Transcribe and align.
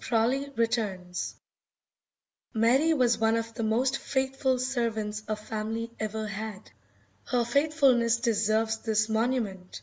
PRAWLEY 0.00 0.50
RETURNS 0.54 1.34
MARY 2.54 2.94
was 2.94 3.18
one 3.18 3.34
of 3.34 3.52
the 3.54 3.64
most 3.64 3.98
faithful 3.98 4.56
servants 4.60 5.24
a 5.26 5.34
family 5.34 5.90
ever 5.98 6.28
had. 6.28 6.70
Her 7.24 7.44
faithfulness 7.44 8.18
deserves 8.18 8.76
this 8.78 9.08
monument. 9.08 9.82